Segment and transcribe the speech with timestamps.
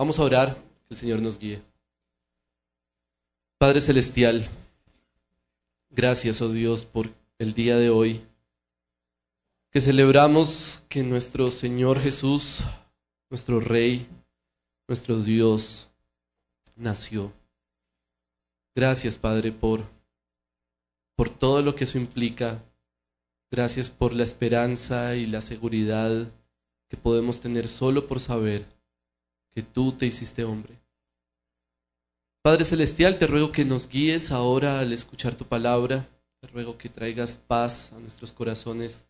[0.00, 0.54] Vamos a orar,
[0.88, 1.60] que el Señor nos guíe.
[3.58, 4.48] Padre Celestial,
[5.90, 8.24] gracias, oh Dios, por el día de hoy,
[9.70, 12.60] que celebramos que nuestro Señor Jesús,
[13.28, 14.08] nuestro Rey,
[14.88, 15.90] nuestro Dios,
[16.76, 17.30] nació.
[18.74, 19.82] Gracias, Padre, por,
[21.14, 22.64] por todo lo que eso implica.
[23.50, 26.26] Gracias por la esperanza y la seguridad
[26.88, 28.79] que podemos tener solo por saber
[29.54, 30.74] que tú te hiciste hombre.
[32.42, 36.08] Padre Celestial, te ruego que nos guíes ahora al escuchar tu palabra.
[36.40, 39.04] Te ruego que traigas paz a nuestros corazones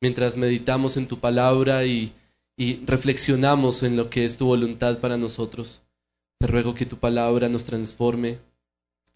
[0.00, 2.12] mientras meditamos en tu palabra y,
[2.86, 5.82] reflexionamos en lo que es tu voluntad para nosotros.
[6.38, 8.38] Te ruego que tu palabra nos transforme,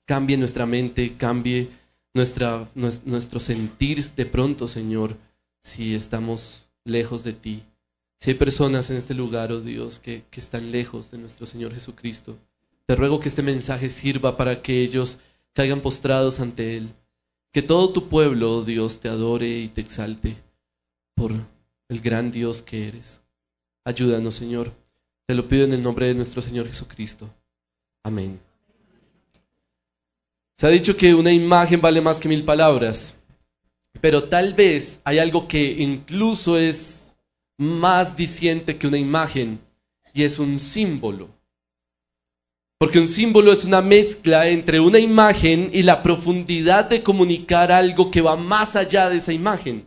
[0.05, 1.71] cambie nuestra mente, cambie
[2.13, 5.17] nuestra, nuestro sentir de pronto, Señor,
[5.63, 7.63] si estamos lejos de ti.
[8.21, 12.37] Si hay personas en este lugar, oh Dios, que, están lejos de nuestro Señor Jesucristo,
[12.85, 15.19] te ruego que este mensaje sirva para que ellos
[15.55, 16.91] caigan postrados ante Él.
[17.51, 20.37] Que todo tu pueblo, oh Dios, te adore y te exalte
[21.15, 21.33] por
[21.89, 23.23] el gran Dios que eres.
[23.87, 24.71] Ayúdanos, Señor.
[25.27, 27.31] Te lo pido en el nombre de nuestro Señor Jesucristo.
[28.05, 28.39] Amén.
[30.59, 33.15] Se ha dicho que una imagen vale más que mil palabras,
[34.03, 37.00] pero tal vez hay algo que incluso es
[37.61, 39.61] más diciente que una imagen
[40.15, 41.29] y es un símbolo.
[42.79, 48.11] Porque un símbolo es una mezcla entre una imagen y la profundidad de comunicar algo
[48.11, 49.87] que va más allá de esa imagen.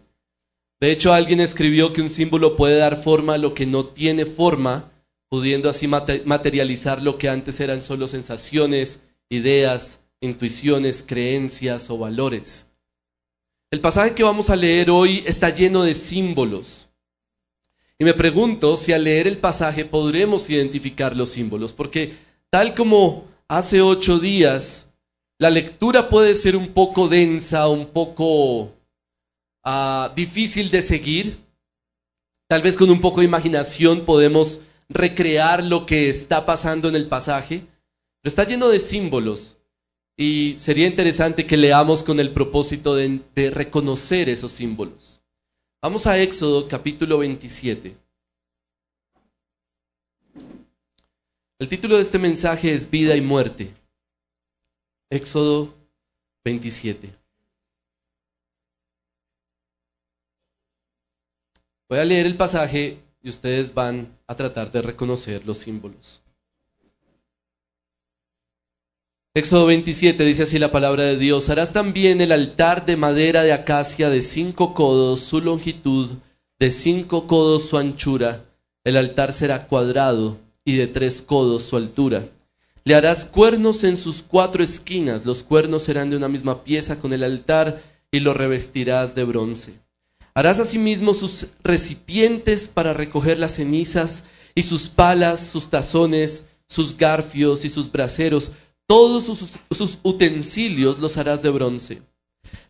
[0.79, 4.27] De hecho, alguien escribió que un símbolo puede dar forma a lo que no tiene
[4.27, 4.91] forma,
[5.27, 12.67] pudiendo así materializar lo que antes eran solo sensaciones, ideas, intuiciones, creencias o valores.
[13.71, 16.82] El pasaje que vamos a leer hoy está lleno de símbolos.
[18.03, 22.11] Y me pregunto si al leer el pasaje podremos identificar los símbolos, porque
[22.49, 24.89] tal como hace ocho días,
[25.39, 28.73] la lectura puede ser un poco densa, un poco
[29.63, 31.37] ah, difícil de seguir.
[32.49, 37.07] Tal vez con un poco de imaginación podemos recrear lo que está pasando en el
[37.07, 37.59] pasaje,
[38.21, 39.55] pero está lleno de símbolos.
[40.17, 45.23] Y sería interesante que leamos con el propósito de reconocer esos símbolos.
[45.83, 48.02] Vamos a Éxodo capítulo 27.
[51.63, 53.73] El título de este mensaje es Vida y Muerte.
[55.09, 55.73] Éxodo
[56.43, 57.09] 27.
[61.87, 66.21] Voy a leer el pasaje y ustedes van a tratar de reconocer los símbolos.
[69.33, 73.53] Éxodo 27 dice así la palabra de Dios, harás también el altar de madera de
[73.53, 76.09] acacia de cinco codos, su longitud,
[76.59, 78.53] de cinco codos su anchura,
[78.83, 82.29] el altar será cuadrado y de tres codos su altura.
[82.85, 87.13] Le harás cuernos en sus cuatro esquinas, los cuernos serán de una misma pieza con
[87.13, 87.81] el altar
[88.11, 89.73] y lo revestirás de bronce.
[90.35, 94.23] Harás asimismo sus recipientes para recoger las cenizas
[94.55, 98.51] y sus palas, sus tazones, sus garfios y sus braseros,
[98.87, 102.01] todos sus, utensilios los harás de bronce.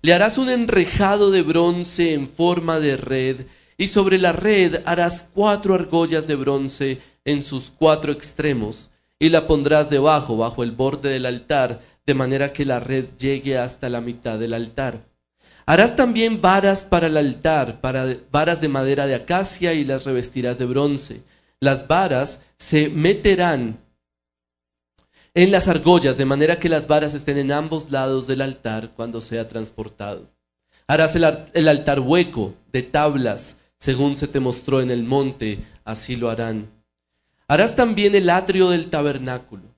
[0.01, 3.45] Le harás un enrejado de bronce en forma de red,
[3.77, 8.89] y sobre la red harás cuatro argollas de bronce en sus cuatro extremos,
[9.19, 13.57] y la pondrás debajo, bajo el borde del altar, de manera que la red llegue
[13.57, 15.05] hasta la mitad del altar.
[15.65, 20.57] Harás también varas para el altar, para varas de madera de acacia, y las revestirás
[20.57, 21.23] de bronce.
[21.59, 23.79] Las varas se meterán
[25.33, 29.21] en las argollas, de manera que las varas estén en ambos lados del altar cuando
[29.21, 30.29] sea transportado.
[30.85, 36.29] Harás el, altar hueco de tablas, según se te mostró en el monte, así lo
[36.29, 36.69] harán.
[37.47, 39.73] Harás también el atrio del tabernáculo.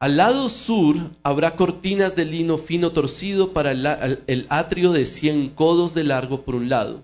[0.00, 5.94] Al lado sur habrá cortinas de lino fino torcido para el, atrio de cien codos
[5.94, 7.02] de largo por un lado.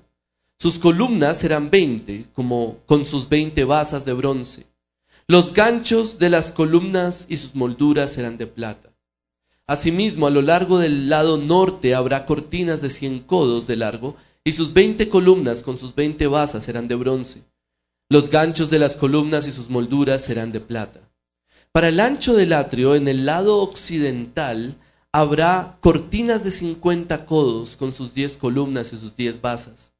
[0.60, 4.66] Sus columnas serán veinte, como con sus veinte basas de bronce.
[5.26, 8.90] Los ganchos de las columnas y sus molduras serán de plata.
[9.66, 14.14] Asimismo, a lo largo del lado norte habrá cortinas de cien codos de largo,
[14.44, 17.42] y sus veinte columnas con sus veinte basas serán de bronce.
[18.10, 21.00] Los ganchos de las columnas y sus molduras serán de plata.
[21.72, 24.76] Para el ancho del atrio, en el lado occidental,
[25.10, 29.92] habrá cortinas de cincuenta codos con sus diez columnas y sus diez basas.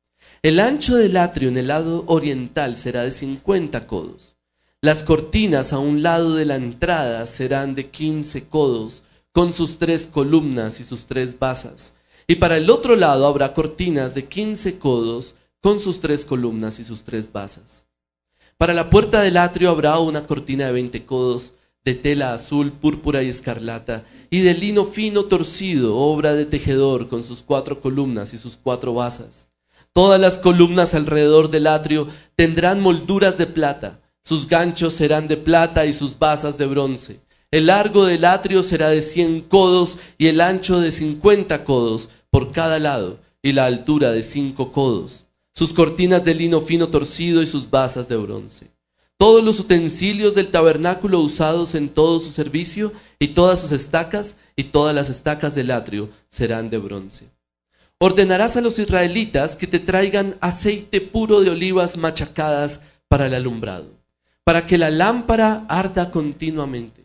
[0.43, 4.37] El ancho del atrio en el lado oriental será de cincuenta codos.
[4.83, 9.03] Las cortinas a un lado de la entrada serán de quince codos,
[9.33, 11.95] con sus tres columnas y sus tres basas.
[12.27, 16.85] Y para el otro lado habrá cortinas de quince codos, con sus tres columnas y
[16.85, 17.84] sus tres basas.
[18.57, 21.53] Para la puerta del atrio habrá una cortina de veinte codos,
[21.85, 27.25] de tela azul, púrpura y escarlata, y de lino fino torcido, obra de tejedor, con
[27.25, 29.49] sus cuatro columnas y sus cuatro basas.
[29.93, 35.85] Todas las columnas alrededor del atrio tendrán molduras de plata, sus ganchos serán de plata
[35.85, 37.21] y sus basas de bronce.
[37.51, 42.51] El largo del atrio será de cien codos y el ancho de cincuenta codos por
[42.51, 45.27] cada lado, y la altura de cinco codos.
[45.55, 48.75] Sus cortinas de lino fino torcido y sus basas de bronce
[49.17, 54.65] todos los utensilios del tabernáculo usados en todo su servicio y todas sus estacas y
[54.65, 57.31] todas las estacas del atrio serán de bronce.
[57.99, 63.93] Ordenarás a los israelitas que te traigan aceite puro de olivas machacadas para el alumbrado,
[64.43, 67.04] para que la lámpara arda continuamente.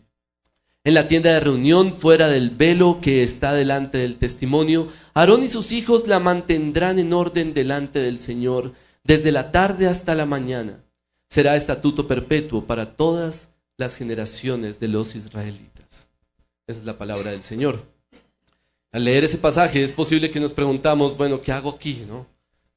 [0.83, 5.49] En la tienda de reunión, fuera del velo que está delante del testimonio, Aarón y
[5.49, 8.73] sus hijos la mantendrán en orden delante del Señor
[9.03, 10.83] desde la tarde hasta la mañana
[11.29, 16.07] será estatuto perpetuo para todas las generaciones de los israelitas.
[16.67, 17.83] Esa es la palabra del Señor.
[18.91, 22.03] Al leer ese pasaje es posible que nos preguntamos, bueno, ¿qué hago aquí?
[22.07, 22.25] No?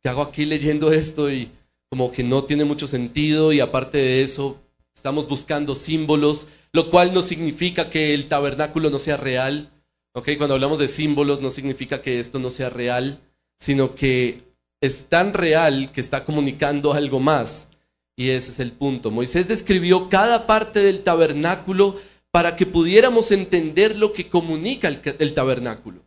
[0.02, 1.30] ¿Qué hago aquí leyendo esto?
[1.30, 1.50] Y
[1.88, 4.58] como que no tiene mucho sentido y aparte de eso
[4.94, 9.70] estamos buscando símbolos, lo cual no significa que el tabernáculo no sea real.
[10.12, 10.36] ¿okay?
[10.36, 13.20] Cuando hablamos de símbolos no significa que esto no sea real,
[13.58, 14.42] sino que
[14.80, 17.68] es tan real que está comunicando algo más.
[18.16, 19.10] Y ese es el punto.
[19.10, 21.96] Moisés describió cada parte del tabernáculo
[22.30, 26.00] para que pudiéramos entender lo que comunica el, tabernáculo.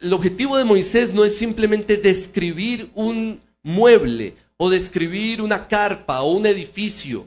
[0.00, 6.32] El objetivo de Moisés no es simplemente describir un mueble o describir una carpa o
[6.32, 7.26] un edificio.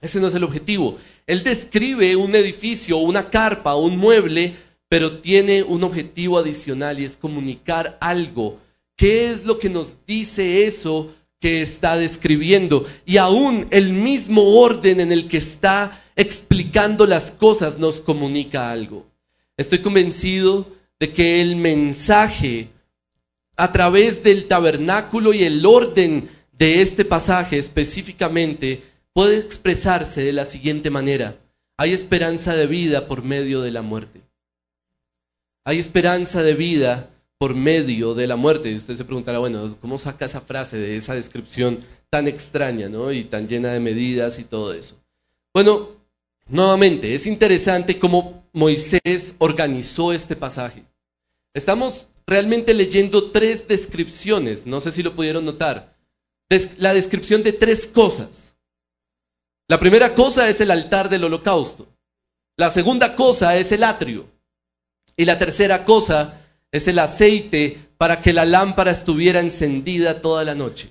[0.00, 0.98] Ese no es el objetivo.
[1.26, 4.56] Él describe un edificio, una carpa, un mueble,
[4.88, 8.58] pero tiene un objetivo adicional y es comunicar algo.
[8.96, 15.00] ¿Qué es lo que nos dice eso que está describiendo y aún el mismo orden
[15.00, 19.06] en el que está explicando las cosas nos comunica algo.
[19.56, 20.66] Estoy convencido
[20.98, 22.68] de que el mensaje
[23.56, 28.82] a través del tabernáculo y el orden de este pasaje específicamente
[29.12, 31.36] puede expresarse de la siguiente manera.
[31.76, 34.20] Hay esperanza de vida por medio de la muerte.
[35.64, 38.70] Hay esperanza de vida por medio de la muerte.
[38.70, 41.78] Y usted se preguntará, bueno, ¿cómo saca esa frase de esa descripción
[42.10, 43.12] tan extraña, ¿no?
[43.12, 44.96] Y tan llena de medidas y todo eso.
[45.54, 45.88] Bueno,
[46.48, 50.84] nuevamente, es interesante cómo Moisés organizó este pasaje.
[51.54, 55.96] Estamos realmente leyendo tres descripciones, no sé si lo pudieron notar.
[56.78, 58.49] la descripción de tres cosas.
[59.70, 61.86] La primera cosa es el altar del holocausto.
[62.56, 64.26] La segunda cosa es el atrio.
[65.16, 66.40] Y la tercera cosa
[66.72, 70.90] es el aceite para que la lámpara estuviera encendida toda la noche.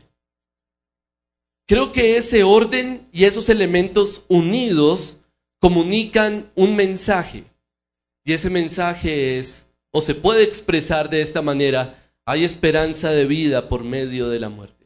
[1.68, 5.18] Creo que ese orden y esos elementos unidos
[5.60, 7.44] comunican un mensaje.
[8.24, 13.68] Y ese mensaje es, o se puede expresar de esta manera, hay esperanza de vida
[13.68, 14.79] por medio de la muerte.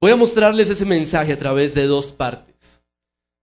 [0.00, 2.80] Voy a mostrarles ese mensaje a través de dos partes.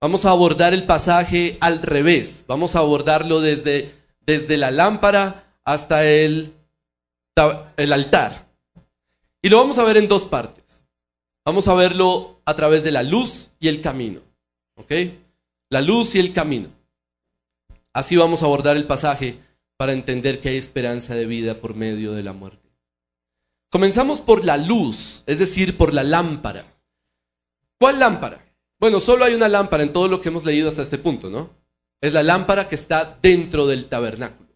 [0.01, 2.45] Vamos a abordar el pasaje al revés.
[2.47, 3.93] Vamos a abordarlo desde,
[4.25, 6.53] desde la lámpara hasta el,
[7.77, 8.47] el altar.
[9.41, 10.83] Y lo vamos a ver en dos partes.
[11.45, 14.21] Vamos a verlo a través de la luz y el camino.
[14.75, 14.91] ¿Ok?
[15.69, 16.69] La luz y el camino.
[17.93, 19.39] Así vamos a abordar el pasaje
[19.77, 22.66] para entender que hay esperanza de vida por medio de la muerte.
[23.69, 26.65] Comenzamos por la luz, es decir, por la lámpara.
[27.79, 28.43] ¿Cuál lámpara?
[28.79, 31.49] Bueno, solo hay una lámpara en todo lo que hemos leído hasta este punto, ¿no?
[32.01, 34.49] Es la lámpara que está dentro del tabernáculo.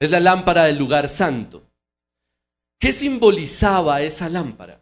[0.00, 1.62] Es la lámpara del lugar santo.
[2.80, 4.80] ¿Qué simbolizaba esa lámpara?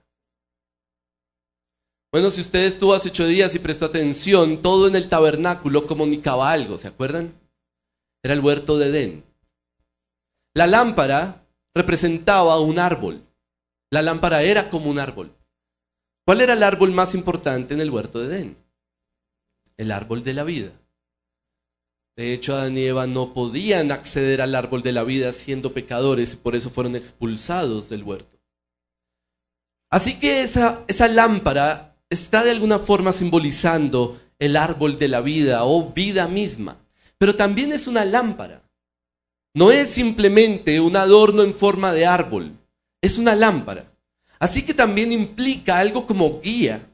[2.12, 6.50] Bueno, si usted estuvo hace ocho días y prestó atención, todo en el tabernáculo comunicaba
[6.50, 7.34] algo, ¿se acuerdan?
[8.22, 9.24] Era el huerto de Edén.
[10.54, 11.44] La lámpara
[11.78, 13.24] representaba un árbol.
[13.90, 15.34] La lámpara era como un árbol.
[16.26, 18.56] ¿Cuál era el árbol más importante en el huerto de Edén?
[19.78, 20.72] El árbol de la vida.
[22.16, 26.34] De hecho, Adán y Eva no podían acceder al árbol de la vida siendo pecadores
[26.34, 28.38] y por eso fueron expulsados del huerto.
[29.88, 35.64] Así que esa, esa lámpara está de alguna forma simbolizando el árbol de la vida
[35.64, 36.76] o vida misma,
[37.18, 38.67] pero también es una lámpara.
[39.58, 42.56] No es simplemente un adorno en forma de árbol,
[43.02, 43.90] es una lámpara.
[44.38, 46.88] Así que también implica algo como guía.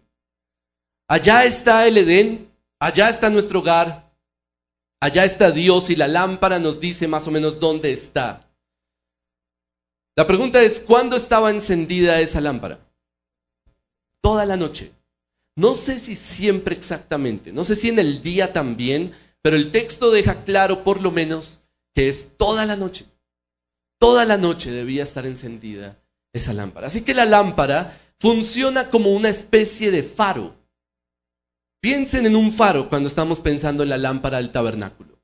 [1.06, 2.48] Allá está el Edén,
[2.80, 4.02] allá está nuestro hogar,
[5.00, 8.48] Allá está Dios y la lámpara nos dice más o menos dónde está.
[10.16, 12.78] La pregunta es, ¿cuándo estaba encendida esa lámpara?
[14.22, 14.90] toda la noche.
[15.54, 20.10] No sé si siempre exactamente, no sé si en el día también, pero el texto
[20.10, 21.60] deja claro por lo menos
[21.94, 23.06] que es toda la noche.
[24.00, 25.96] Toda la noche debía estar encendida
[26.32, 26.88] esa lámpara.
[26.88, 30.54] Así que la lámpara funciona como una especie de faro.
[31.80, 35.20] Piensen en un faro cuando estamos pensando en la lámpara del tabernáculo.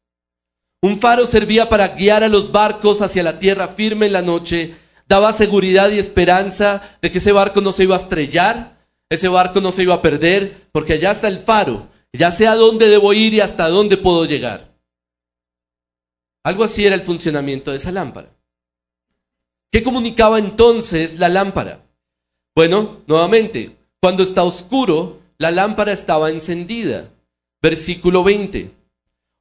[0.82, 4.74] Un faro servía para guiar a los barcos hacia la tierra firme en la noche,
[5.06, 8.78] daba seguridad y esperanza de que ese barco no se iba a estrellar,
[9.10, 12.54] ese barco no se iba a perder, porque allá está el faro, ya sé a
[12.54, 14.69] dónde debo ir y hasta dónde puedo llegar.
[16.42, 18.30] Algo así era el funcionamiento de esa lámpara.
[19.70, 21.82] ¿Qué comunicaba entonces la lámpara?
[22.54, 27.10] Bueno, nuevamente, cuando está oscuro, la lámpara estaba encendida.
[27.62, 28.72] Versículo 20.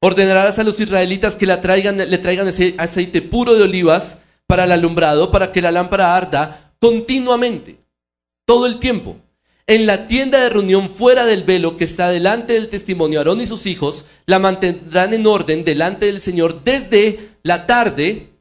[0.01, 4.65] Ordenarás a los israelitas que le traigan, le traigan ese aceite puro de olivas para
[4.65, 7.79] el alumbrado, para que la lámpara arda continuamente,
[8.46, 9.18] todo el tiempo.
[9.69, 13.45] En la tienda de reunión fuera del velo que está delante del testimonio, Aarón y
[13.45, 18.31] sus hijos la mantendrán en orden delante del Señor desde la tarde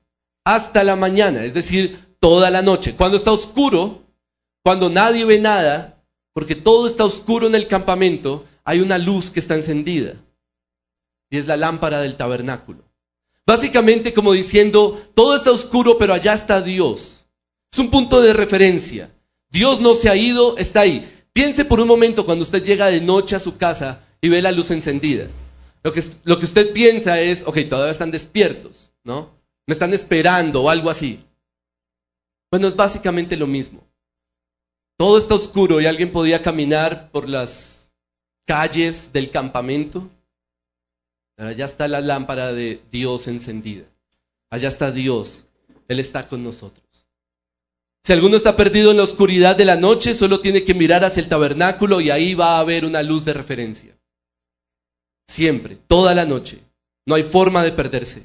[0.42, 2.94] hasta la mañana, es decir, toda la noche.
[2.96, 4.04] Cuando está oscuro,
[4.64, 9.40] cuando nadie ve nada, porque todo está oscuro en el campamento, hay una luz que
[9.40, 10.14] está encendida.
[11.28, 12.84] Y es la lámpara del tabernáculo.
[13.46, 17.26] Básicamente como diciendo, todo está oscuro, pero allá está Dios.
[17.70, 19.14] Es un punto de referencia.
[19.50, 21.16] Dios no se ha ido, está ahí.
[21.38, 24.50] Piense por un momento cuando usted llega de noche a su casa y ve la
[24.50, 25.28] luz encendida.
[25.84, 29.30] Lo que, lo que usted piensa es, ok, todavía están despiertos, ¿no?
[29.64, 31.20] me están esperando o algo así.
[32.50, 33.86] Bueno, es básicamente lo mismo.
[34.96, 37.88] Todo está oscuro y alguien podía caminar por las
[38.44, 40.10] calles del campamento.
[41.36, 43.84] Pero allá está la lámpara de Dios encendida.
[44.50, 45.44] Allá está Dios.
[45.86, 46.87] Él está con nosotros.
[48.08, 51.20] Si alguno está perdido en la oscuridad de la noche, solo tiene que mirar hacia
[51.20, 53.98] el tabernáculo y ahí va a haber una luz de referencia.
[55.28, 56.60] Siempre, toda la noche.
[57.04, 58.22] No hay forma de perderse.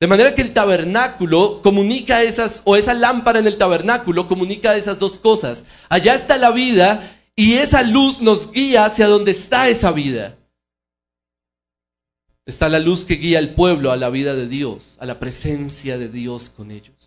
[0.00, 4.98] De manera que el tabernáculo comunica esas, o esa lámpara en el tabernáculo comunica esas
[4.98, 5.62] dos cosas.
[5.88, 10.36] Allá está la vida y esa luz nos guía hacia donde está esa vida.
[12.46, 15.98] Está la luz que guía al pueblo a la vida de Dios, a la presencia
[15.98, 16.97] de Dios con ellos.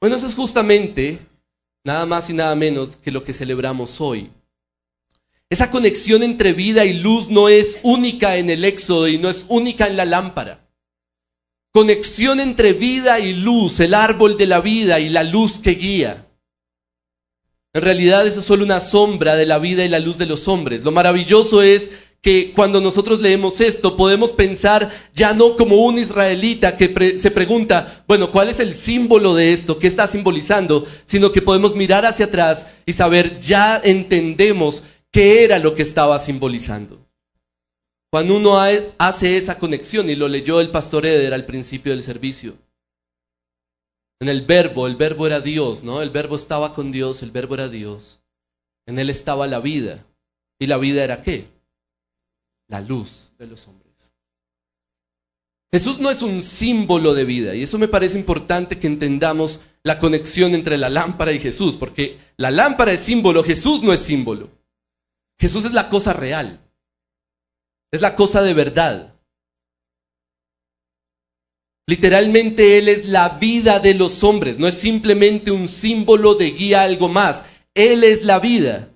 [0.00, 1.18] Bueno, eso es justamente
[1.84, 4.30] nada más y nada menos que lo que celebramos hoy.
[5.48, 9.46] Esa conexión entre vida y luz no es única en el éxodo y no es
[9.48, 10.66] única en la lámpara
[11.76, 16.26] conexión entre vida y luz, el árbol de la vida y la luz que guía.
[17.74, 20.48] En realidad eso es solo una sombra de la vida y la luz de los
[20.48, 20.84] hombres.
[20.84, 26.76] Lo maravilloso es que cuando nosotros leemos esto podemos pensar ya no como un israelita
[26.76, 29.78] que se pregunta, bueno, ¿cuál es el símbolo de esto?
[29.78, 30.86] ¿Qué está simbolizando?
[31.04, 34.82] Sino que podemos mirar hacia atrás y saber, ya entendemos
[35.12, 37.06] qué era lo que estaba simbolizando.
[38.10, 38.58] Cuando uno
[38.98, 42.54] hace esa conexión, y lo leyó el pastor Eder al principio del servicio,
[44.20, 46.00] en el verbo, el verbo era Dios, ¿no?
[46.00, 48.18] El verbo estaba con Dios, el verbo era Dios.
[48.86, 50.06] En él estaba la vida.
[50.58, 51.48] ¿Y la vida era qué?
[52.68, 53.86] La luz de los hombres.
[55.72, 59.98] Jesús no es un símbolo de vida, y eso me parece importante que entendamos la
[59.98, 64.50] conexión entre la lámpara y Jesús, porque la lámpara es símbolo, Jesús no es símbolo.
[65.38, 66.60] Jesús es la cosa real.
[67.92, 69.14] Es la cosa de verdad.
[71.86, 76.80] Literalmente Él es la vida de los hombres, no es simplemente un símbolo de guía
[76.80, 77.44] a algo más.
[77.74, 78.92] Él es la vida.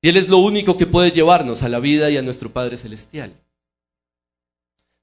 [0.00, 2.76] Y Él es lo único que puede llevarnos a la vida y a nuestro Padre
[2.76, 3.34] Celestial.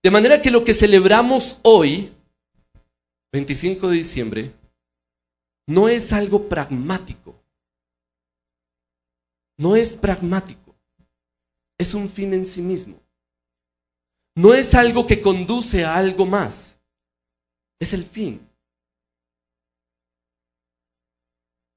[0.03, 2.13] De manera que lo que celebramos hoy,
[3.33, 4.53] 25 de diciembre,
[5.67, 7.35] no es algo pragmático.
[9.57, 10.65] No es pragmático
[11.77, 13.01] es un fin en sí mismo.
[14.35, 16.77] No es algo que conduce a algo más.
[17.79, 18.47] Es el fin.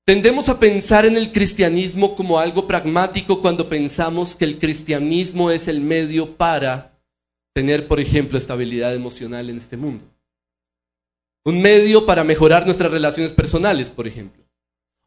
[0.09, 5.69] Tendemos a pensar en el cristianismo como algo pragmático cuando pensamos que el cristianismo es
[5.69, 6.99] el medio para
[7.53, 10.07] tener, por ejemplo, estabilidad emocional en este mundo.
[11.45, 14.43] Un medio para mejorar nuestras relaciones personales, por ejemplo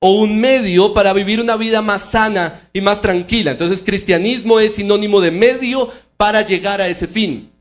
[0.04, 3.52] o un medio para vivir una vida más sana y más tranquila.
[3.52, 7.52] Entonces, cristianismo es sinónimo de medio para llegar a ese fin.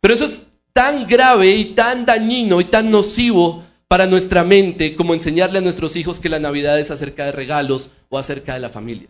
[0.00, 5.14] Pero eso es tan grave y tan dañino y tan nocivo para nuestra mente como
[5.14, 8.68] enseñarle a nuestros hijos que la Navidad es acerca de regalos o acerca de la
[8.68, 9.06] familia.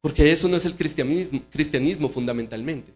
[0.00, 2.92] Porque eso no es el cristianismo, cristianismo fundamentalmente.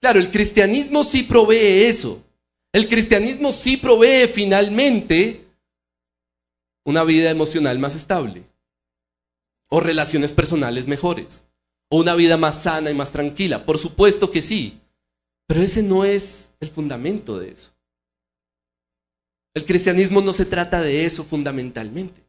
[0.00, 2.24] Claro, el cristianismo sí provee eso.
[2.72, 5.44] El cristianismo sí provee finalmente
[6.86, 8.42] una vida emocional más estable,
[9.68, 11.44] o relaciones personales mejores,
[11.90, 13.66] o una vida más sana y más tranquila.
[13.66, 14.80] Por supuesto que sí,
[15.46, 17.73] pero ese no es el fundamento de eso.
[19.54, 22.24] El cristianismo no se trata de eso fundamentalmente.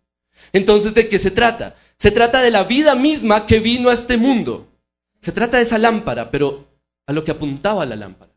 [0.53, 1.75] Entonces, ¿de qué se trata?
[1.97, 4.67] Se trata de la vida misma que vino a este mundo.
[5.21, 6.67] Se trata de esa lámpara, pero
[7.07, 8.31] a lo que apuntaba la lámpara.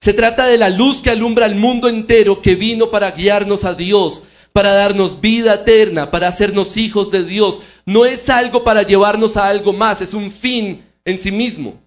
[0.00, 3.74] Se trata de la luz que alumbra el mundo entero, que vino para guiarnos a
[3.74, 7.60] Dios, para darnos vida eterna, para hacernos hijos de Dios.
[7.84, 11.80] No es algo para llevarnos a algo más, es un fin en sí mismo.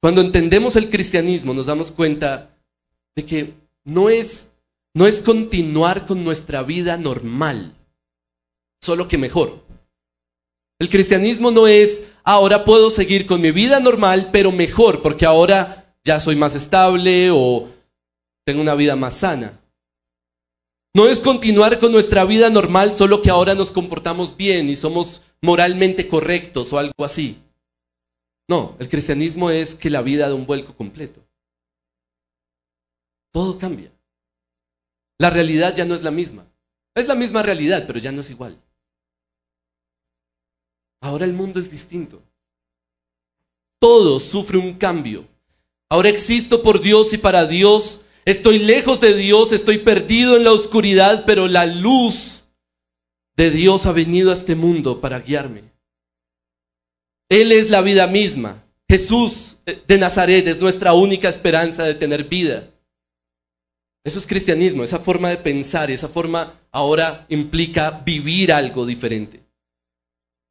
[0.00, 2.55] Cuando entendemos el cristianismo nos damos cuenta
[3.16, 3.54] de que
[3.84, 4.50] no es,
[4.94, 7.74] no es continuar con nuestra vida normal,
[8.80, 9.64] solo que mejor.
[10.78, 15.94] El cristianismo no es ahora puedo seguir con mi vida normal, pero mejor, porque ahora
[16.04, 17.68] ya soy más estable o
[18.44, 19.58] tengo una vida más sana.
[20.94, 25.22] No es continuar con nuestra vida normal, solo que ahora nos comportamos bien y somos
[25.42, 27.38] moralmente correctos o algo así.
[28.48, 31.25] No, el cristianismo es que la vida da un vuelco completo.
[33.36, 33.92] Todo cambia.
[35.18, 36.46] La realidad ya no es la misma.
[36.94, 38.58] Es la misma realidad, pero ya no es igual.
[41.02, 42.22] Ahora el mundo es distinto.
[43.78, 45.28] Todo sufre un cambio.
[45.90, 48.00] Ahora existo por Dios y para Dios.
[48.24, 52.44] Estoy lejos de Dios, estoy perdido en la oscuridad, pero la luz
[53.36, 55.62] de Dios ha venido a este mundo para guiarme.
[57.28, 58.64] Él es la vida misma.
[58.88, 62.72] Jesús de Nazaret es nuestra única esperanza de tener vida.
[64.06, 69.42] Eso es cristianismo, esa forma de pensar, esa forma ahora implica vivir algo diferente.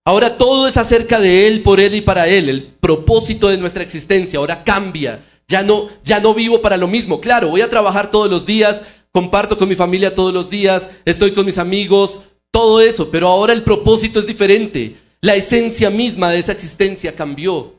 [0.06, 2.50] Ahora todo es acerca de Él, por Él y para Él.
[2.50, 5.24] El propósito de nuestra existencia ahora cambia.
[5.48, 7.22] Ya no, ya no vivo para lo mismo.
[7.22, 8.82] Claro, voy a trabajar todos los días,
[9.14, 12.20] comparto con mi familia todos los días, estoy con mis amigos,
[12.52, 14.98] todo eso, pero ahora el propósito es diferente.
[15.22, 17.76] La esencia misma de esa existencia cambió.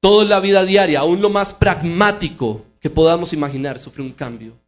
[0.00, 4.58] Toda la vida diaria, aún lo más pragmático que podamos imaginar, sufre un cambio.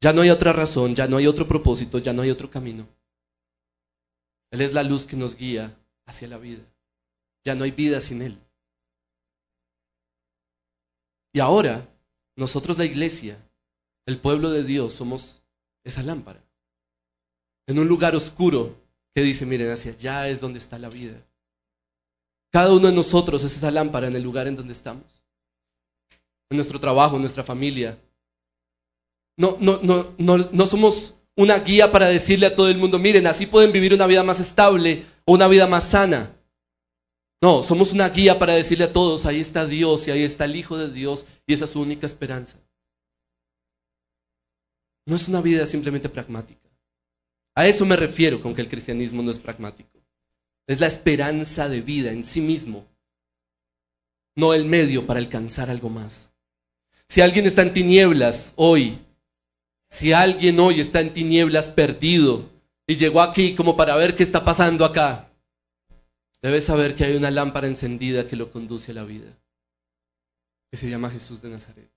[0.00, 2.86] Ya no hay otra razón, ya no hay otro propósito, ya no hay otro camino.
[4.52, 6.62] Él es la luz que nos guía hacia la vida.
[7.44, 8.38] Ya no hay vida sin Él.
[11.32, 11.88] Y ahora,
[12.36, 13.36] nosotros la iglesia,
[14.06, 15.42] el pueblo de Dios, somos
[15.82, 16.40] esa lámpara.
[17.66, 18.76] En un lugar oscuro
[19.12, 21.20] que dice, miren, hacia allá es donde está la vida.
[22.52, 25.23] Cada uno de nosotros es esa lámpara en el lugar en donde estamos.
[26.50, 27.98] En nuestro trabajo, en nuestra familia.
[29.36, 33.26] No, no, no, no, no somos una guía para decirle a todo el mundo, miren,
[33.26, 36.36] así pueden vivir una vida más estable o una vida más sana.
[37.42, 40.56] No, somos una guía para decirle a todos, ahí está Dios y ahí está el
[40.56, 42.58] Hijo de Dios y esa es su única esperanza.
[45.06, 46.70] No es una vida simplemente pragmática.
[47.54, 50.02] A eso me refiero con que el cristianismo no es pragmático.
[50.66, 52.86] Es la esperanza de vida en sí mismo,
[54.36, 56.30] no el medio para alcanzar algo más.
[57.08, 58.98] Si alguien está en tinieblas hoy,
[59.90, 62.50] si alguien hoy está en tinieblas perdido
[62.86, 65.30] y llegó aquí como para ver qué está pasando acá,
[66.42, 69.38] debe saber que hay una lámpara encendida que lo conduce a la vida,
[70.70, 71.90] que se llama Jesús de Nazaret.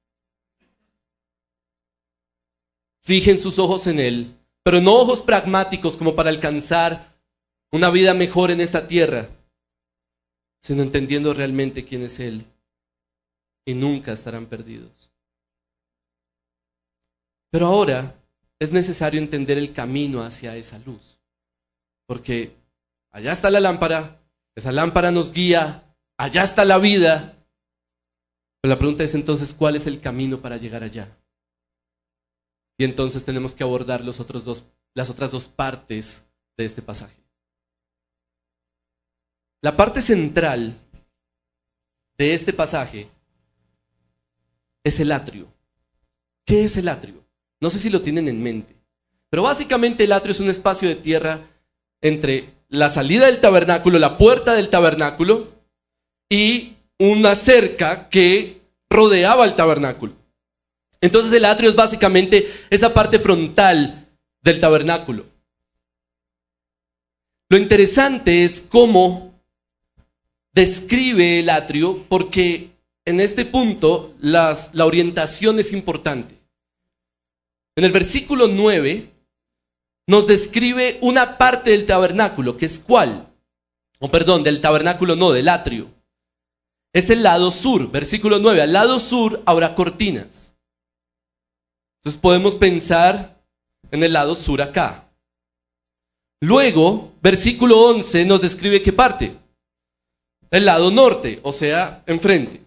[3.03, 7.17] Fijen sus ojos en Él, pero no ojos pragmáticos como para alcanzar
[7.71, 9.29] una vida mejor en esta tierra,
[10.61, 12.45] sino entendiendo realmente quién es Él
[13.67, 15.11] y nunca estarán perdidos.
[17.51, 18.15] Pero ahora
[18.59, 21.19] es necesario entender el camino hacia esa luz.
[22.07, 22.55] Porque
[23.11, 24.21] allá está la lámpara,
[24.55, 25.83] esa lámpara nos guía,
[26.17, 27.45] allá está la vida.
[28.61, 31.17] Pero la pregunta es entonces, ¿cuál es el camino para llegar allá?
[32.77, 34.63] Y entonces tenemos que abordar los otros dos,
[34.95, 36.23] las otras dos partes
[36.55, 37.21] de este pasaje.
[39.61, 40.79] La parte central
[42.17, 43.09] de este pasaje
[44.87, 45.47] es el atrio.
[46.45, 47.25] ¿Qué es el atrio?
[47.59, 48.75] No sé si lo tienen en mente.
[49.29, 51.41] Pero básicamente el atrio es un espacio de tierra
[52.01, 55.53] entre la salida del tabernáculo, la puerta del tabernáculo
[56.29, 60.13] y una cerca que rodeaba el tabernáculo.
[61.01, 64.07] Entonces el atrio es básicamente esa parte frontal
[64.41, 65.25] del tabernáculo.
[67.49, 69.33] Lo interesante es cómo
[70.53, 72.71] describe el atrio porque
[73.07, 76.37] en este punto la orientación es importante.
[77.77, 79.09] En el versículo 9
[80.07, 83.29] nos describe una parte del tabernáculo, que es cuál?
[83.99, 85.87] O perdón, del tabernáculo no, del atrio.
[86.91, 88.63] Es el lado sur, versículo 9.
[88.63, 90.53] Al lado sur habrá cortinas.
[91.99, 93.41] Entonces podemos pensar
[93.89, 95.09] en el lado sur acá.
[96.41, 99.37] Luego, versículo 11 nos describe qué parte.
[100.51, 102.66] El lado norte, o sea, enfrente.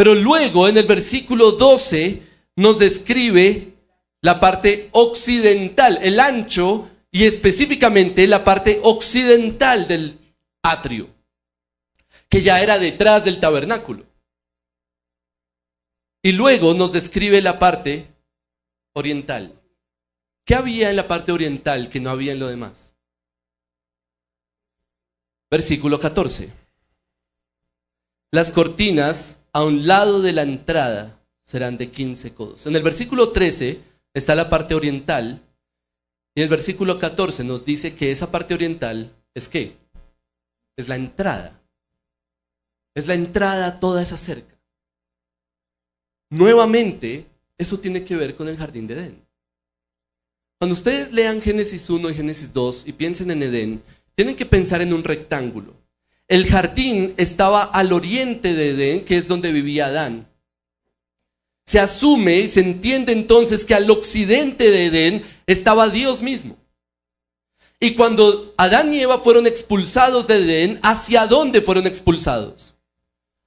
[0.00, 2.22] Pero luego, en el versículo 12,
[2.56, 3.74] nos describe
[4.22, 10.18] la parte occidental, el ancho y específicamente la parte occidental del
[10.62, 11.10] atrio,
[12.30, 14.06] que ya era detrás del tabernáculo.
[16.22, 18.06] Y luego nos describe la parte
[18.94, 19.60] oriental.
[20.46, 22.94] ¿Qué había en la parte oriental que no había en lo demás?
[25.50, 26.50] Versículo 14.
[28.30, 32.66] Las cortinas a un lado de la entrada serán de 15 codos.
[32.66, 33.80] En el versículo 13
[34.14, 35.42] está la parte oriental
[36.34, 39.76] y el versículo 14 nos dice que esa parte oriental es qué?
[40.76, 41.60] Es la entrada.
[42.94, 44.58] Es la entrada a toda esa cerca.
[46.30, 47.26] Nuevamente,
[47.58, 49.26] eso tiene que ver con el jardín de Edén.
[50.58, 53.82] Cuando ustedes lean Génesis 1 y Génesis 2 y piensen en Edén,
[54.14, 55.79] tienen que pensar en un rectángulo.
[56.30, 60.28] El jardín estaba al oriente de Edén, que es donde vivía Adán.
[61.66, 66.56] Se asume y se entiende entonces que al occidente de Edén estaba Dios mismo.
[67.80, 72.74] Y cuando Adán y Eva fueron expulsados de Edén, ¿hacia dónde fueron expulsados?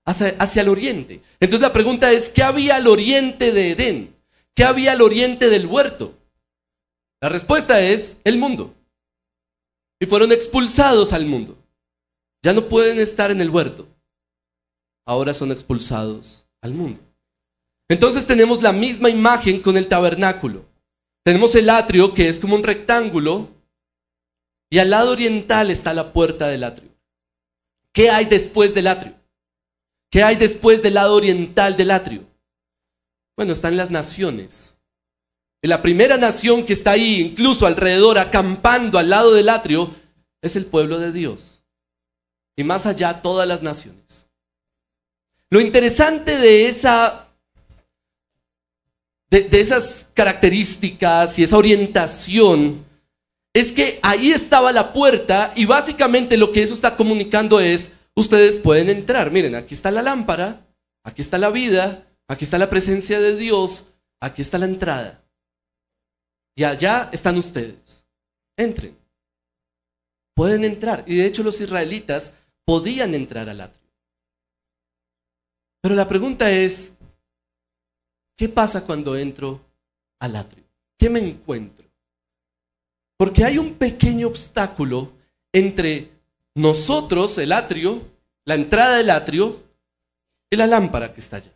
[0.03, 1.21] Hacia, hacia, el oriente.
[1.39, 4.13] Entonces la pregunta es, ¿qué había al oriente de Edén?
[4.53, 6.17] ¿Qué había al oriente del huerto?
[7.21, 8.75] La respuesta es el mundo.
[10.01, 11.62] Y fueron expulsados al mundo.
[12.43, 13.87] Ya no pueden estar en el huerto.
[15.05, 16.99] Ahora son expulsados al mundo.
[17.89, 20.65] Entonces tenemos la misma imagen con el tabernáculo.
[21.23, 23.49] Tenemos el atrio que es como un rectángulo
[24.69, 26.89] y al lado oriental está la puerta del atrio.
[27.93, 29.13] ¿Qué hay después del atrio?
[30.11, 32.23] ¿Qué hay después del lado oriental del atrio?
[33.37, 34.73] Bueno, están las naciones.
[35.61, 39.93] la primera nación que está ahí, incluso alrededor, acampando al lado del atrio,
[40.41, 41.52] es el pueblo de Dios.
[42.55, 44.27] Y más allá, todas las naciones.
[45.49, 47.23] Lo interesante de esa
[49.41, 52.85] de, esas características y esa orientación,
[53.53, 58.59] es que ahí estaba la puerta y básicamente lo que eso está comunicando es, ustedes
[58.59, 60.65] pueden entrar, miren, aquí está la lámpara,
[61.03, 63.85] aquí está la vida, aquí está la presencia de Dios,
[64.19, 65.23] aquí está la entrada.
[66.55, 68.03] Y allá están ustedes.
[68.55, 68.95] Entren.
[70.35, 71.03] Pueden entrar.
[71.07, 72.31] Y de hecho los israelitas
[72.65, 73.81] podían entrar al atrio.
[75.81, 76.93] Pero la pregunta es,
[78.37, 79.61] ¿Qué pasa cuando entro
[80.19, 80.63] al atrio?
[80.97, 81.85] ¿Qué me encuentro?
[83.17, 85.13] Porque hay un pequeño obstáculo
[85.53, 86.09] entre
[86.55, 88.01] nosotros, el atrio,
[88.45, 89.61] la entrada del atrio,
[90.51, 91.51] y la lámpara que está allá.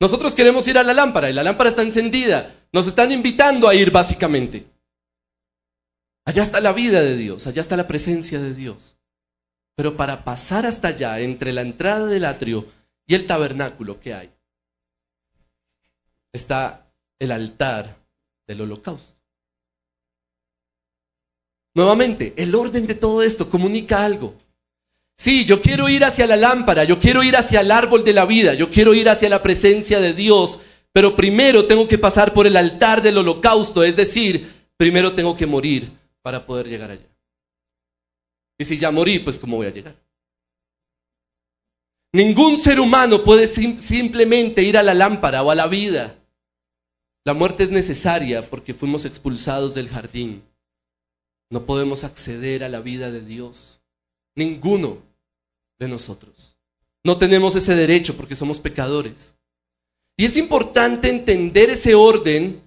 [0.00, 2.54] Nosotros queremos ir a la lámpara y la lámpara está encendida.
[2.72, 4.66] Nos están invitando a ir básicamente.
[6.24, 8.96] Allá está la vida de Dios, allá está la presencia de Dios.
[9.74, 12.66] Pero para pasar hasta allá, entre la entrada del atrio
[13.06, 14.30] y el tabernáculo que hay,
[16.32, 16.86] está
[17.18, 17.96] el altar
[18.46, 19.18] del holocausto.
[21.74, 24.34] Nuevamente, el orden de todo esto comunica algo.
[25.16, 28.26] Sí, yo quiero ir hacia la lámpara, yo quiero ir hacia el árbol de la
[28.26, 30.58] vida, yo quiero ir hacia la presencia de Dios,
[30.92, 35.46] pero primero tengo que pasar por el altar del holocausto, es decir, primero tengo que
[35.46, 35.90] morir
[36.22, 37.11] para poder llegar allá.
[38.62, 39.96] Y si ya morí, pues ¿cómo voy a llegar?
[42.12, 46.16] Ningún ser humano puede simplemente ir a la lámpara o a la vida
[47.24, 50.42] la muerte es necesaria porque fuimos expulsados del jardín.
[51.50, 53.80] No podemos acceder a la vida de Dios.
[54.34, 54.98] Ninguno
[55.78, 56.56] de nosotros.
[57.04, 59.34] No tenemos ese derecho porque somos pecadores.
[60.16, 62.60] Y es importante entender ese orden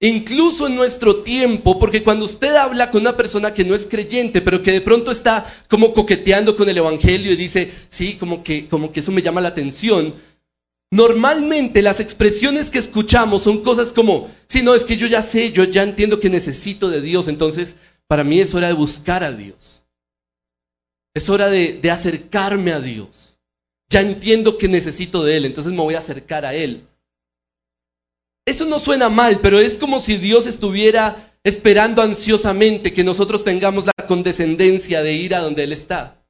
[0.00, 4.40] incluso en nuestro tiempo, porque cuando usted habla con una persona que no es creyente,
[4.40, 8.68] pero que de pronto está como coqueteando con el Evangelio y dice, sí, como que,
[8.68, 10.14] como que eso me llama la atención,
[10.90, 15.52] Normalmente las expresiones que escuchamos son cosas como, si no, es que yo ya sé,
[15.52, 19.32] yo ya entiendo que necesito de Dios, entonces para mí es hora de buscar a
[19.32, 19.82] Dios.
[21.14, 23.38] Es hora de acercarme a Dios.
[23.90, 26.86] Ya entiendo que necesito de Él, entonces me voy a acercar a Él.
[28.48, 33.84] Eso no suena mal, pero es como si Dios estuviera esperando ansiosamente que nosotros tengamos
[33.84, 36.24] la condescendencia de ir a donde Él está.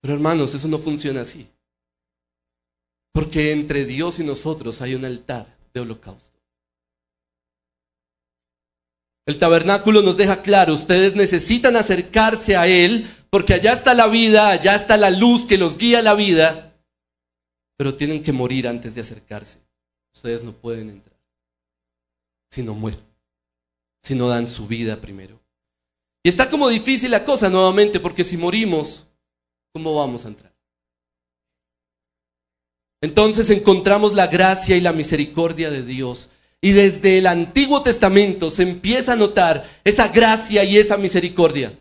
[0.00, 1.48] Pero hermanos, eso no funciona así.
[3.12, 6.38] Porque entre Dios y nosotros hay un altar de holocausto.
[9.26, 14.50] El tabernáculo nos deja claro, ustedes necesitan acercarse a Él porque allá está la vida,
[14.50, 16.78] allá está la luz que los guía a la vida,
[17.76, 19.65] pero tienen que morir antes de acercarse.
[20.16, 21.16] Ustedes no pueden entrar
[22.50, 23.00] si no mueren,
[24.02, 25.38] si no dan su vida primero.
[26.24, 29.06] Y está como difícil la cosa nuevamente, porque si morimos,
[29.72, 30.52] ¿cómo vamos a entrar?
[33.02, 36.30] Entonces encontramos la gracia y la misericordia de Dios.
[36.62, 41.78] Y desde el Antiguo Testamento se empieza a notar esa gracia y esa misericordia.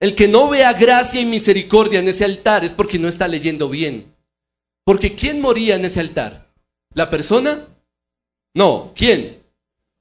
[0.00, 3.68] El que no vea gracia y misericordia en ese altar es porque no está leyendo
[3.68, 4.14] bien.
[4.84, 6.49] Porque ¿quién moría en ese altar?
[6.94, 7.66] ¿La persona?
[8.54, 9.42] No, ¿quién?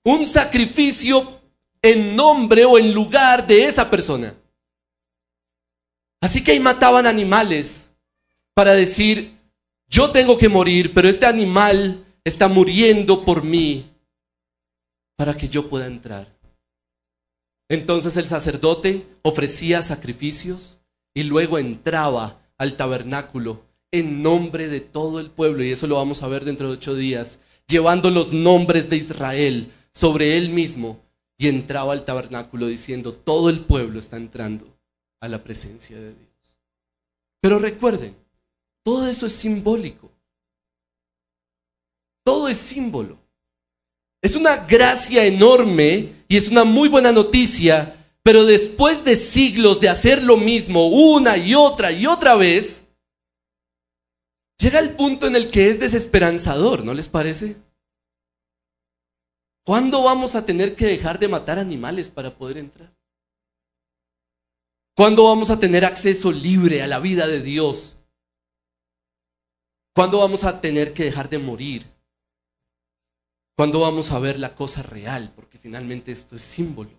[0.04, 1.40] Un sacrificio
[1.82, 4.36] en nombre o en lugar de esa persona.
[6.22, 7.92] Así que ahí mataban animales
[8.54, 9.38] para decir,
[9.88, 13.90] yo tengo que morir, pero este animal está muriendo por mí
[15.16, 16.36] para que yo pueda entrar.
[17.70, 20.80] Entonces el sacerdote ofrecía sacrificios
[21.14, 26.22] y luego entraba al tabernáculo en nombre de todo el pueblo, y eso lo vamos
[26.22, 31.00] a ver dentro de ocho días, llevando los nombres de Israel sobre él mismo,
[31.38, 34.78] y entraba al tabernáculo diciendo, todo el pueblo está entrando
[35.22, 36.30] a la presencia de Dios.
[37.42, 38.16] Pero recuerden,
[38.84, 40.12] todo eso es simbólico.
[42.26, 43.18] Todo es símbolo.
[44.22, 49.88] Es una gracia enorme y es una muy buena noticia, pero después de siglos de
[49.88, 52.84] hacer lo mismo una y otra y otra vez,
[54.60, 57.56] llega el punto en el que es desesperanzador, ¿no les parece?
[59.66, 62.94] ¿Cuándo vamos a tener que dejar de matar animales para poder entrar?
[64.96, 67.98] ¿Cuándo vamos a tener acceso libre a la vida de Dios?
[69.96, 71.86] ¿Cuándo vamos a tener que dejar de morir?
[73.56, 75.32] ¿Cuándo vamos a ver la cosa real?
[75.36, 76.92] Porque finalmente esto es símbolo.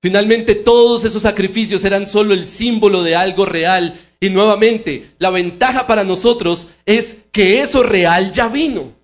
[0.00, 3.98] Finalmente todos esos sacrificios eran solo el símbolo de algo real.
[4.20, 8.94] Y nuevamente, la ventaja para nosotros es que eso real ya vino.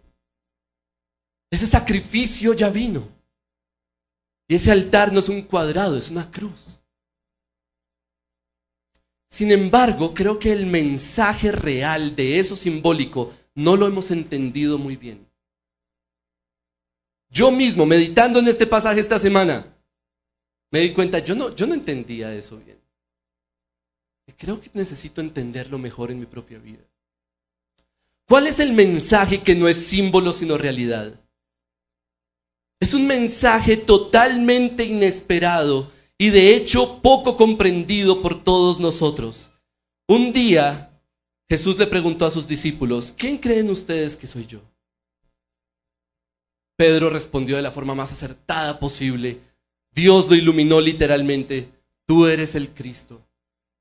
[1.51, 3.09] Ese sacrificio ya vino.
[4.49, 6.79] Y ese altar no es un cuadrado, es una cruz.
[9.31, 14.97] Sin embargo, creo que el mensaje real de eso simbólico no lo hemos entendido muy
[14.97, 15.27] bien.
[17.31, 19.75] Yo mismo, meditando en este pasaje esta semana,
[20.71, 22.82] me di cuenta, yo no, yo no entendía eso bien.
[24.37, 26.83] Creo que necesito entenderlo mejor en mi propia vida.
[28.27, 31.21] ¿Cuál es el mensaje que no es símbolo sino realidad?
[32.81, 39.51] Es un mensaje totalmente inesperado y de hecho poco comprendido por todos nosotros.
[40.09, 40.93] Un día
[41.53, 44.63] Jesús le preguntó a sus discípulos, ¿quién creen ustedes que soy yo?
[46.77, 49.39] Pedro respondió de la forma más acertada posible.
[49.95, 51.69] Dios lo iluminó literalmente.
[52.07, 53.23] Tú eres el Cristo,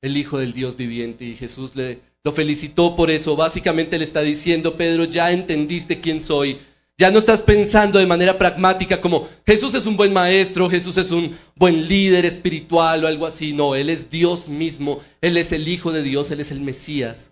[0.02, 1.26] el Hijo del Dios viviente.
[1.26, 3.36] Y Jesús le, lo felicitó por eso.
[3.36, 6.60] Básicamente le está diciendo, Pedro, ya entendiste quién soy.
[6.98, 11.10] Ya no estás pensando de manera pragmática como Jesús es un buen maestro, Jesús es
[11.10, 13.54] un buen líder espiritual o algo así.
[13.54, 17.32] No, Él es Dios mismo, Él es el Hijo de Dios, Él es el Mesías.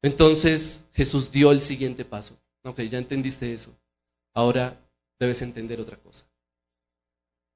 [0.00, 2.38] Entonces Jesús dio el siguiente paso.
[2.62, 3.76] Ok, ya entendiste eso.
[4.32, 4.80] Ahora
[5.18, 6.24] debes entender otra cosa.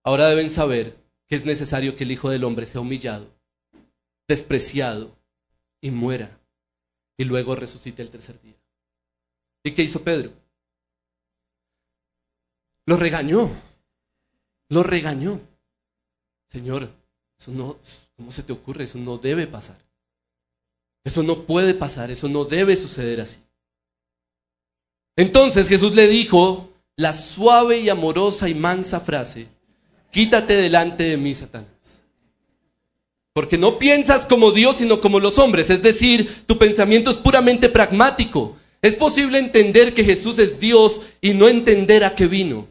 [0.04, 3.26] Ahora deben saber que es necesario que el Hijo del Hombre sea humillado,
[4.28, 5.16] despreciado
[5.80, 6.38] y muera,
[7.16, 8.54] y luego resucite el tercer día.
[9.64, 10.32] ¿Y qué hizo Pedro?
[12.86, 13.50] Lo regañó,
[14.68, 15.40] lo regañó.
[16.50, 16.90] Señor,
[17.38, 17.78] eso no,
[18.16, 18.84] ¿cómo se te ocurre?
[18.84, 19.78] Eso no debe pasar.
[21.04, 23.38] Eso no puede pasar, eso no debe suceder así.
[25.16, 29.48] Entonces Jesús le dijo la suave y amorosa y mansa frase,
[30.10, 31.77] quítate delante de mí, Satanás.
[33.38, 35.70] Porque no piensas como Dios, sino como los hombres.
[35.70, 38.57] Es decir, tu pensamiento es puramente pragmático.
[38.83, 42.66] Es posible entender que Jesús es Dios y no entender a qué vino.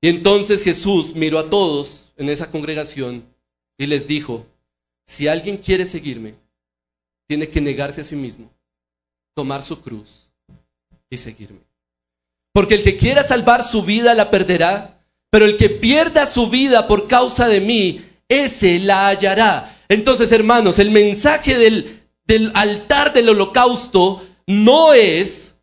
[0.00, 3.22] Y entonces Jesús miró a todos en esa congregación
[3.76, 4.46] y les dijo,
[5.06, 6.34] si alguien quiere seguirme,
[7.28, 8.50] tiene que negarse a sí mismo
[9.34, 10.26] tomar su cruz
[11.10, 11.60] y seguirme.
[12.54, 16.88] Porque el que quiera salvar su vida la perderá, pero el que pierda su vida
[16.88, 18.06] por causa de mí,
[18.40, 19.78] ese la hallará.
[19.88, 25.54] Entonces, hermanos, el mensaje del, altar del holocausto no es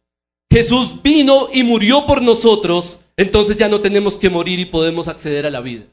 [0.52, 5.46] Jesús vino y murió por nosotros, entonces ya no tenemos que morir y podemos acceder
[5.46, 5.86] a la vida.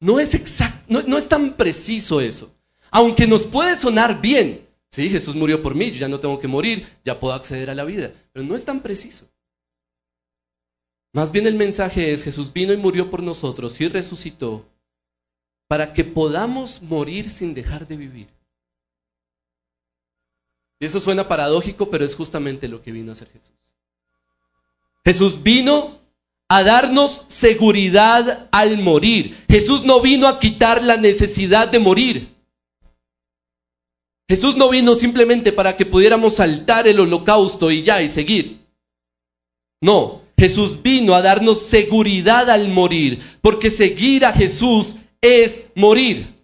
[0.00, 2.50] No es exacto, no es tan preciso eso.
[2.90, 6.48] Aunque nos puede sonar bien, Sí, Jesús murió por mí, yo ya no tengo que
[6.48, 8.12] morir, ya puedo acceder a la vida.
[8.32, 9.30] Pero no es tan preciso.
[11.12, 14.68] Más bien el mensaje es, Jesús vino y murió por nosotros y resucitó
[15.70, 18.26] para que podamos morir sin dejar de vivir.
[20.80, 23.54] Y eso suena paradójico, pero es justamente lo que vino a hacer Jesús.
[25.04, 26.00] Jesús vino
[26.48, 29.44] a darnos seguridad al morir.
[29.48, 32.34] Jesús no vino a quitar la necesidad de morir.
[34.28, 38.58] Jesús no vino simplemente para que pudiéramos saltar el holocausto y ya y seguir.
[39.80, 46.34] No, Jesús vino a darnos seguridad al morir, porque seguir a Jesús es morir.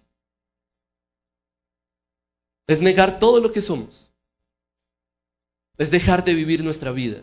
[2.67, 4.11] Es negar todo lo que somos.
[5.79, 7.23] Es dejar de vivir nuestra vida.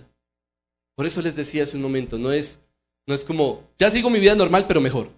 [0.96, 2.60] Por eso les decía hace un momento, no es,
[3.08, 5.10] no es como, ya sigo mi vida normal, pero mejor.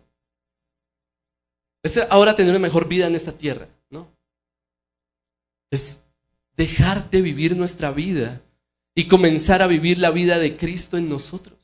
[1.83, 4.11] Es ahora tener una mejor vida en esta tierra, ¿no?
[5.69, 5.99] Es
[6.55, 8.41] dejar de vivir nuestra vida
[8.95, 11.59] y comenzar a vivir la vida de Cristo en nosotros.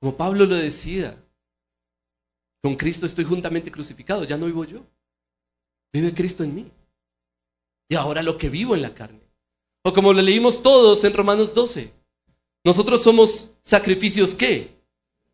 [0.00, 1.22] Como Pablo lo decía,
[2.62, 4.84] con Cristo estoy juntamente crucificado, ya no vivo yo.
[5.92, 6.70] Vive Cristo en mí.
[7.88, 9.20] Y ahora lo que vivo en la carne.
[9.82, 11.92] O como lo leímos todos en Romanos 12.
[12.64, 14.76] Nosotros somos sacrificios qué?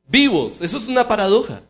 [0.06, 0.60] Vivos.
[0.60, 1.62] Eso es una paradoja.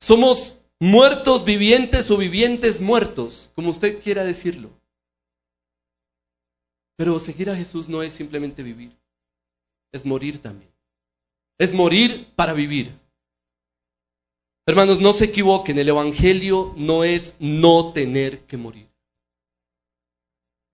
[0.00, 4.70] Somos muertos vivientes o vivientes muertos, como usted quiera decirlo.
[6.96, 8.96] Pero seguir a Jesús no es simplemente vivir,
[9.92, 10.70] es morir también.
[11.58, 12.92] Es morir para vivir.
[14.68, 18.90] Hermanos, no se equivoquen, el Evangelio no es no tener que morir.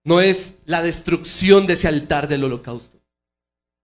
[0.03, 2.99] No es la destrucción de ese altar del holocausto.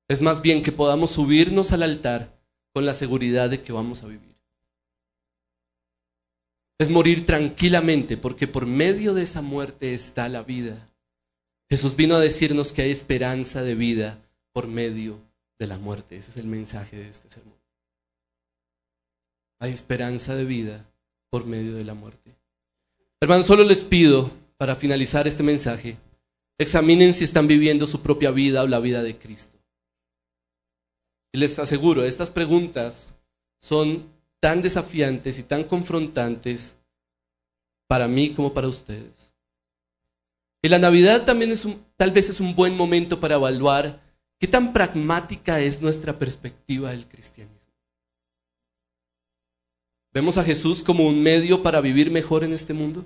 [0.09, 2.37] Es más bien que podamos subirnos al altar
[2.73, 4.35] con la seguridad de que vamos a vivir.
[6.81, 10.89] Es morir tranquilamente porque por medio de esa muerte está la vida.
[11.71, 14.19] Jesús vino a decirnos que hay esperanza de vida
[14.53, 15.21] por medio
[15.61, 16.17] de la muerte.
[16.17, 17.60] Ese es el mensaje de este sermón.
[19.61, 20.91] Hay esperanza de vida
[21.31, 22.35] por medio de la muerte.
[23.21, 25.97] Hermanos, solo les pido, para finalizar este mensaje,
[26.59, 29.59] examinen si están viviendo su propia vida o la vida de Cristo.
[31.33, 33.15] Y les aseguro, estas preguntas
[33.63, 36.77] son tan desafiantes y tan confrontantes
[37.87, 39.33] para mí como para ustedes.
[40.63, 44.01] Y la Navidad también es tal vez es un buen momento para evaluar
[44.39, 47.60] qué tan pragmática es nuestra perspectiva del cristianismo.
[50.13, 53.05] ¿Vemos a Jesús como un medio para vivir mejor en este mundo?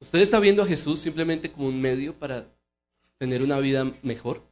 [0.00, 2.46] ¿Usted está viendo a Jesús simplemente como un medio para
[3.18, 4.42] tener una vida mejor?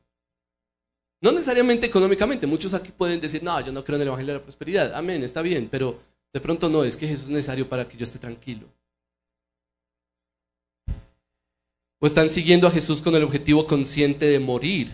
[1.21, 2.47] No necesariamente económicamente.
[2.47, 4.95] Muchos aquí pueden decir, no, yo no creo en el Evangelio de la Prosperidad.
[4.95, 6.01] Amén, está bien, pero
[6.33, 8.67] de pronto no, es que Jesús es necesario para que yo esté tranquilo.
[11.99, 14.93] O están siguiendo a Jesús con el objetivo consciente de morir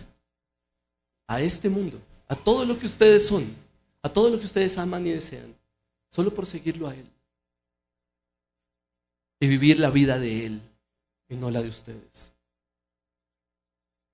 [1.26, 3.61] a este mundo, a todo lo que ustedes son,
[4.02, 5.54] a todo lo que ustedes aman y desean,
[6.10, 7.06] solo por seguirlo a Él.
[9.40, 10.60] Y vivir la vida de Él
[11.28, 12.32] y no la de ustedes.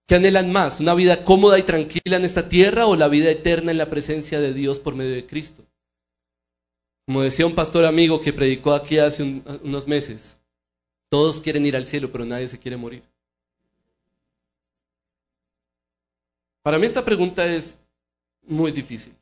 [0.06, 0.80] ¿Qué anhelan más?
[0.80, 4.40] ¿Una vida cómoda y tranquila en esta tierra o la vida eterna en la presencia
[4.40, 5.64] de Dios por medio de Cristo?
[7.04, 10.36] Como decía un pastor amigo que predicó aquí hace unos meses,
[11.10, 13.02] todos quieren ir al cielo, pero nadie se quiere morir.
[16.62, 17.78] Para mí esta pregunta es
[18.46, 19.17] muy difícil.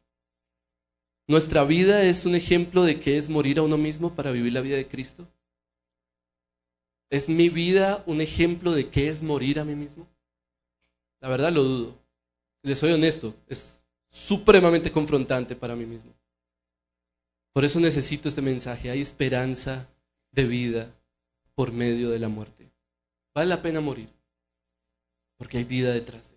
[1.28, 4.60] ¿Nuestra vida es un ejemplo de qué es morir a uno mismo para vivir la
[4.60, 5.26] vida de Cristo?
[7.10, 10.06] ¿Es mi vida un ejemplo de qué es morir a mí mismo?
[11.20, 11.98] La verdad lo dudo.
[12.62, 16.12] Les soy honesto, es supremamente confrontante para mí mismo.
[17.52, 18.90] Por eso necesito este mensaje.
[18.90, 19.88] Hay esperanza
[20.30, 20.94] de vida
[21.54, 22.70] por medio de la muerte.
[23.34, 24.08] Vale la pena morir,
[25.36, 26.35] porque hay vida detrás de